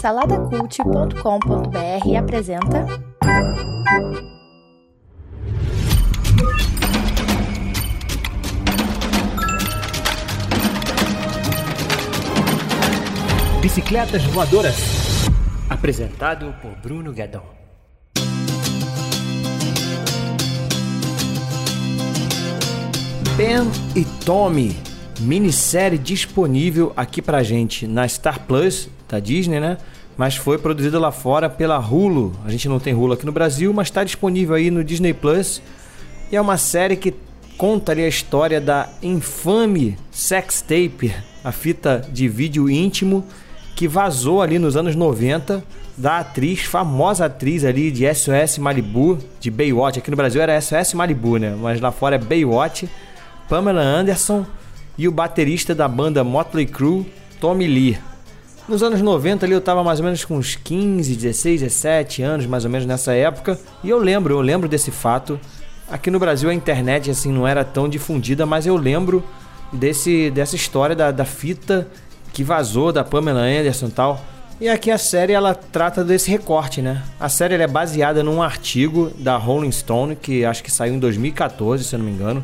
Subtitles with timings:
[0.00, 2.84] Saladacult.com.br apresenta.
[13.60, 15.28] Bicicletas Voadoras.
[15.70, 17.44] Apresentado por Bruno Guedon.
[23.36, 24.76] Pen e Tommy,
[25.22, 29.78] minissérie disponível aqui pra gente na Star Plus da Disney, né?
[30.16, 32.32] Mas foi produzida lá fora pela Hulu.
[32.44, 35.62] A gente não tem Hulu aqui no Brasil, mas está disponível aí no Disney Plus.
[36.30, 37.14] E é uma série que
[37.56, 43.24] conta ali a história da infame sex tape, a fita de vídeo íntimo
[43.74, 45.64] que vazou ali nos anos 90
[45.96, 49.98] da atriz, famosa atriz ali de SOS Malibu, de Baywatch.
[49.98, 51.56] Aqui no Brasil era SOS Malibu, né?
[51.60, 52.88] Mas lá fora é Baywatch.
[53.48, 54.46] Pamela Anderson
[54.96, 57.06] e o baterista da banda Motley Crue,
[57.40, 57.98] Tommy Lee.
[58.68, 62.46] Nos anos 90 ali eu tava mais ou menos com uns 15, 16, 17 anos,
[62.46, 65.38] mais ou menos nessa época, e eu lembro, eu lembro desse fato.
[65.90, 69.24] Aqui no Brasil a internet assim não era tão difundida, mas eu lembro
[69.72, 71.88] desse dessa história da, da fita
[72.32, 74.24] que vazou da Pamela Anderson e tal.
[74.60, 77.02] E aqui a série ela trata desse recorte, né?
[77.18, 81.82] A série é baseada num artigo da Rolling Stone que acho que saiu em 2014,
[81.82, 82.42] se eu não me engano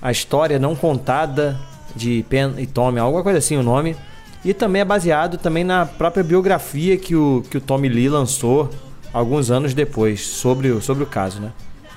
[0.00, 1.58] a história não contada
[1.96, 3.96] de Pen e Tommy, alguma coisa assim o nome.
[4.44, 8.70] E também é baseado também na própria biografia que o, que o Tommy Lee lançou
[9.12, 11.50] alguns anos depois sobre, o, sobre o caso, né?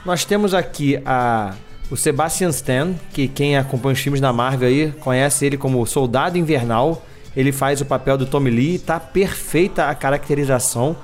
[0.05, 1.53] Nós temos aqui a,
[1.91, 6.37] o Sebastian Stan, que quem acompanha os filmes da Marvel aí conhece ele como Soldado
[6.37, 7.05] Invernal.
[7.35, 10.95] Ele faz o papel do Tommy Lee, tá perfeita a caracterização.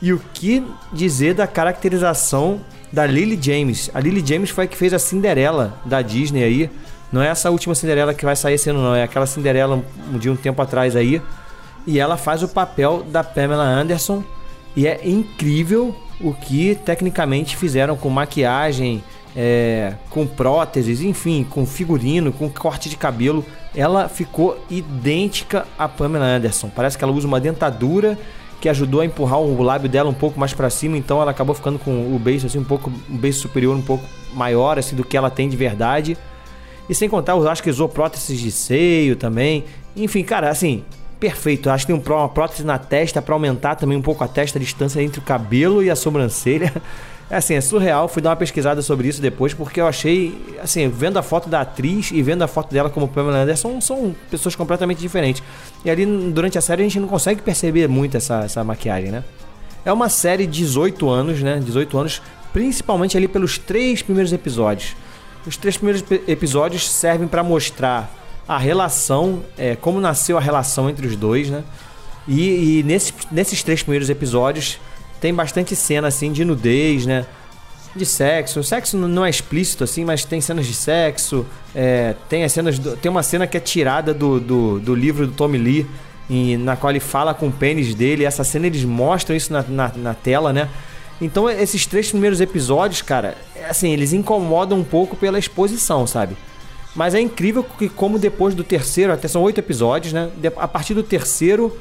[0.00, 2.60] E o que dizer da caracterização
[2.92, 3.90] da Lily James.
[3.92, 6.70] A Lily James foi a que fez a Cinderela da Disney aí.
[7.12, 8.94] Não é essa última Cinderela que vai sair ano, não.
[8.94, 9.82] É aquela Cinderela
[10.18, 11.22] de um tempo atrás aí.
[11.86, 14.24] E ela faz o papel da Pamela Anderson.
[14.74, 19.02] E é incrível o que tecnicamente fizeram com maquiagem,
[19.34, 23.44] é, com próteses, enfim, com figurino, com corte de cabelo.
[23.74, 26.70] Ela ficou idêntica a Pamela Anderson.
[26.74, 28.18] Parece que ela usa uma dentadura
[28.60, 31.54] que ajudou a empurrar o lábio dela um pouco mais para cima, então ela acabou
[31.54, 35.04] ficando com o beijo assim um pouco um beijo superior um pouco maior assim do
[35.04, 36.16] que ela tem de verdade.
[36.88, 39.64] E sem contar, acho que usou próteses de seio também.
[39.96, 40.84] Enfim, cara, assim,
[41.18, 41.70] perfeito.
[41.70, 44.62] Acho que tem uma prótese na testa para aumentar também um pouco a testa, a
[44.62, 46.72] distância entre o cabelo e a sobrancelha.
[47.28, 48.06] É assim, é surreal.
[48.06, 50.32] Fui dar uma pesquisada sobre isso depois, porque eu achei,
[50.62, 54.14] assim, vendo a foto da atriz e vendo a foto dela como Pamela Anderson, são
[54.30, 55.42] pessoas completamente diferentes.
[55.84, 59.24] E ali, durante a série, a gente não consegue perceber muito essa, essa maquiagem, né?
[59.84, 61.60] É uma série de 18 anos, né?
[61.64, 62.22] 18 anos,
[62.52, 64.94] principalmente ali pelos três primeiros episódios.
[65.46, 68.12] Os três primeiros episódios servem para mostrar
[68.48, 71.62] a relação, é, como nasceu a relação entre os dois, né?
[72.26, 74.80] E, e nesses, nesses três primeiros episódios
[75.20, 77.26] tem bastante cena assim de nudez, né?
[77.94, 78.60] De sexo.
[78.60, 81.46] O sexo não é explícito assim, mas tem cenas de sexo.
[81.74, 82.78] É, tem as cenas.
[82.78, 85.86] Do, tem uma cena que é tirada do, do, do livro do Tommy Lee,
[86.28, 88.24] em, na qual ele fala com o pênis dele.
[88.24, 90.68] Essa cena eles mostram isso na, na, na tela, né?
[91.20, 93.36] Então esses três primeiros episódios, cara,
[93.68, 96.36] assim, eles incomodam um pouco pela exposição, sabe?
[96.94, 100.30] Mas é incrível que como depois do terceiro, até são oito episódios, né?
[100.56, 101.76] A partir do terceiro,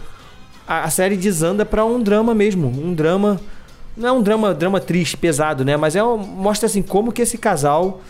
[0.68, 3.40] a, série desanda para um drama mesmo, um drama
[3.96, 5.78] não é um drama drama triste, pesado, né?
[5.78, 8.02] Mas é um, mostra assim como que esse casal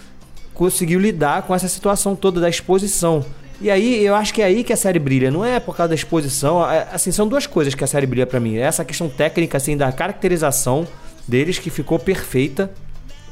[0.55, 3.23] conseguiu lidar com essa situação toda da exposição.
[3.61, 5.89] E aí eu acho que é aí que a série brilha, não é por causa
[5.89, 8.57] da exposição, é, assim são duas coisas que a série brilha para mim.
[8.57, 10.87] Essa questão técnica assim da caracterização
[11.27, 12.71] deles que ficou perfeita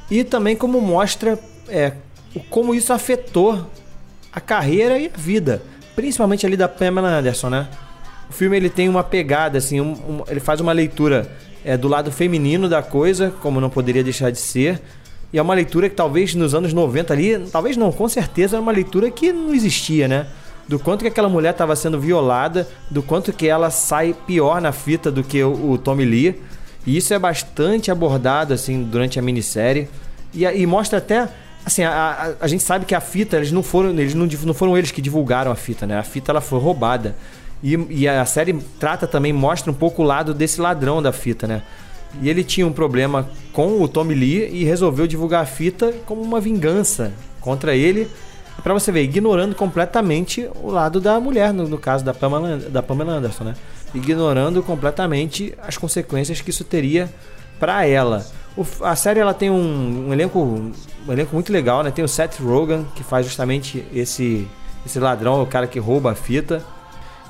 [0.09, 1.93] e também como mostra é,
[2.49, 3.67] como isso afetou
[4.31, 5.61] a carreira e a vida,
[5.95, 7.67] principalmente ali da Pamela Anderson, né?
[8.29, 11.29] O filme ele tem uma pegada, assim, um, um, ele faz uma leitura
[11.63, 14.81] é, do lado feminino da coisa, como não poderia deixar de ser.
[15.31, 18.61] E é uma leitura que talvez nos anos 90 ali, talvez não, com certeza era
[18.61, 20.27] uma leitura que não existia, né?
[20.67, 24.71] Do quanto que aquela mulher estava sendo violada, do quanto que ela sai pior na
[24.71, 26.41] fita do que o, o Tommy Lee.
[26.85, 29.88] E isso é bastante abordado, assim, durante a minissérie.
[30.33, 31.30] E, e mostra até
[31.65, 34.53] assim, a, a, a, gente sabe que a fita, eles não foram, eles não, não
[34.53, 35.97] foram eles que divulgaram a fita, né?
[35.97, 37.15] A fita ela foi roubada.
[37.63, 41.47] E, e a série trata também, mostra um pouco o lado desse ladrão da fita,
[41.47, 41.62] né?
[42.21, 46.21] E ele tinha um problema com o Tommy Lee e resolveu divulgar a fita como
[46.21, 48.07] uma vingança contra ele.
[48.62, 52.83] Para você ver, ignorando completamente o lado da mulher, no, no caso da Pamela, da
[52.83, 53.56] Pamela Anderson, né?
[53.94, 57.13] Ignorando completamente as consequências que isso teria
[57.60, 58.25] para ela.
[58.57, 61.92] O, a série ela tem um, um, elenco, um elenco muito legal, né?
[61.92, 64.48] Tem o Seth Rogen, que faz justamente esse,
[64.86, 66.63] esse ladrão, o cara que rouba a fita.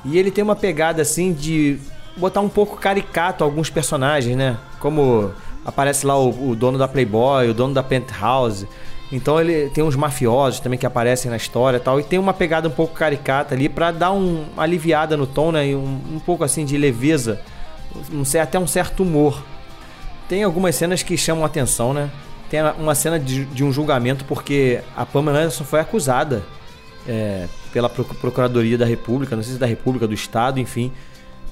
[0.04, 1.78] E ele tem uma pegada assim de
[2.16, 4.58] botar um pouco caricato alguns personagens, né?
[4.80, 5.32] Como
[5.64, 8.68] aparece lá o, o dono da Playboy, o dono da Penthouse.
[9.14, 12.00] Então ele tem uns mafiosos também que aparecem na história e tal.
[12.00, 15.52] E tem uma pegada um pouco caricata ali para dar um, uma aliviada no tom,
[15.52, 15.68] né?
[15.68, 17.40] E um, um pouco assim de leveza.
[18.12, 19.40] Um, até um certo humor.
[20.28, 22.10] Tem algumas cenas que chamam atenção, né?
[22.50, 26.42] Tem uma cena de, de um julgamento porque a Pamela Anderson foi acusada
[27.06, 30.90] é, pela Procuradoria da República, não sei se da República, do Estado, enfim,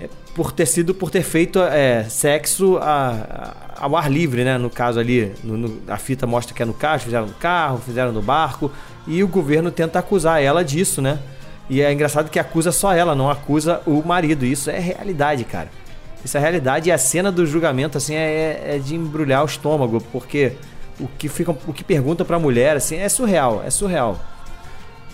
[0.01, 4.57] é, por ter sido, por ter feito é, sexo a, ao ar livre, né?
[4.57, 7.79] No caso ali, no, no, a fita mostra que é no carro, fizeram no carro,
[7.79, 8.71] fizeram no barco,
[9.09, 11.19] e o governo tenta acusar ela disso, né?
[11.69, 14.47] E é engraçado que acusa só ela, não acusa o marido.
[14.47, 15.69] Isso é realidade, cara.
[16.25, 20.01] Isso é realidade e a cena do julgamento, assim, é, é de embrulhar o estômago,
[20.13, 20.53] porque
[21.01, 24.21] o que, fica, o que pergunta pra mulher, assim, é surreal, é surreal.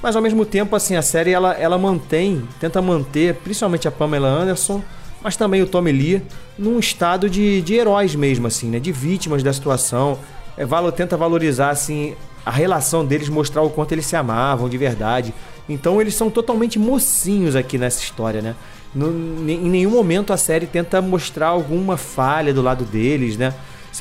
[0.03, 4.29] Mas ao mesmo tempo, assim, a série ela, ela mantém, tenta manter, principalmente a Pamela
[4.29, 4.83] Anderson,
[5.23, 6.23] mas também o Tommy Lee,
[6.59, 8.79] num estado de, de heróis mesmo, assim, né?
[8.79, 10.19] De vítimas da situação.
[10.57, 14.79] É, valo, tenta valorizar, assim, a relação deles, mostrar o quanto eles se amavam de
[14.79, 15.35] verdade.
[15.69, 18.55] Então eles são totalmente mocinhos aqui nessa história, né?
[18.95, 19.11] No,
[19.51, 23.53] em nenhum momento a série tenta mostrar alguma falha do lado deles, né?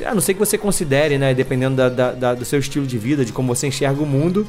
[0.06, 1.34] A não ser que você considere, né?
[1.34, 4.46] Dependendo da, da, da, do seu estilo de vida, de como você enxerga o mundo,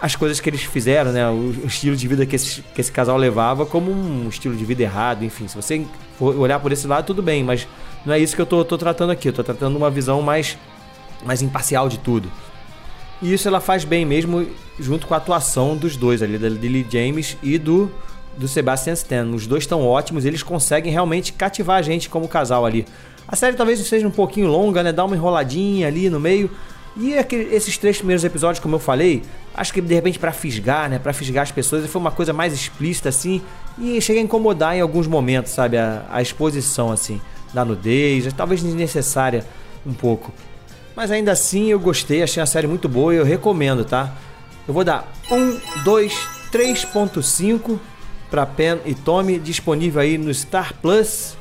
[0.00, 1.28] as coisas que eles fizeram, né?
[1.28, 4.82] O, estilo de vida que esse, que esse casal levava como um estilo de vida
[4.82, 5.48] errado, enfim.
[5.48, 5.84] Se você
[6.18, 7.66] for olhar por esse lado, tudo bem, mas
[8.04, 9.28] não é isso que eu tô, tô tratando aqui.
[9.28, 10.58] Eu tô tratando uma visão mais,
[11.24, 12.30] mais imparcial de tudo.
[13.22, 14.46] E isso ela faz bem mesmo
[14.78, 17.90] junto com a atuação dos dois ali, da Lily James e do,
[18.36, 19.26] do Sebastian Stan.
[19.28, 22.84] Os dois estão ótimos, eles conseguem realmente cativar a gente como casal ali.
[23.26, 24.92] A série talvez seja um pouquinho longa, né?
[24.92, 26.50] Dá uma enroladinha ali no meio,
[26.96, 29.22] e aquele, esses três primeiros episódios, como eu falei,
[29.54, 32.54] acho que de repente para fisgar, né, para fisgar as pessoas, foi uma coisa mais
[32.54, 33.42] explícita assim,
[33.78, 37.20] e chega a incomodar em alguns momentos, sabe, a, a exposição assim
[37.52, 39.44] da nudez, talvez desnecessária
[39.84, 40.32] um pouco.
[40.94, 44.14] Mas ainda assim eu gostei, achei a série muito boa e eu recomendo, tá?
[44.66, 46.12] Eu vou dar 1, 2,
[46.50, 47.78] 3.5
[48.30, 51.36] para Pen e Tommy disponível aí no Star Plus.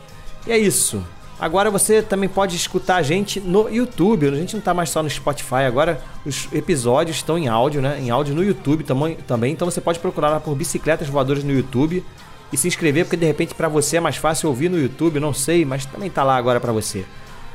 [0.45, 1.03] E é isso.
[1.39, 4.27] Agora você também pode escutar a gente no YouTube.
[4.27, 5.65] A gente não está mais só no Spotify.
[5.67, 7.99] Agora os episódios estão em áudio, né?
[7.99, 9.51] Em áudio no YouTube também.
[9.51, 12.03] Então você pode procurar lá por Bicicletas Voadoras no YouTube
[12.53, 15.33] e se inscrever, porque de repente para você é mais fácil ouvir no YouTube, não
[15.33, 17.05] sei, mas também tá lá agora para você.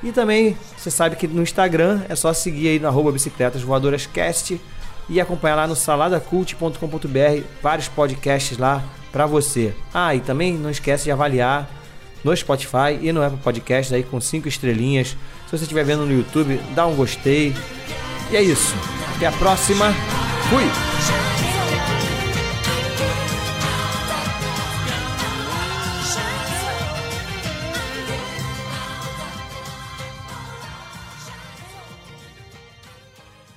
[0.02, 4.60] E também você sabe que no Instagram é só seguir aí no Bicicletas Voadoras Cast
[5.08, 9.74] e acompanhar lá no saladacult.com.br vários podcasts lá para você.
[9.92, 11.79] Ah, e também não esquece de avaliar
[12.24, 15.16] no Spotify e no Apple Podcast aí com cinco estrelinhas.
[15.46, 17.54] Se você estiver vendo no YouTube, dá um gostei.
[18.30, 18.74] E é isso.
[19.16, 19.92] Até a próxima.
[20.48, 20.64] Fui!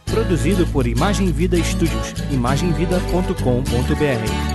[0.06, 4.53] Produzido por Imagem Vida Studios, imagemvida.com.br.